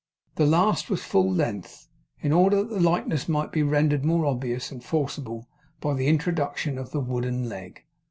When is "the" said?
0.35-0.47, 2.71-2.79, 5.93-6.07, 6.89-7.01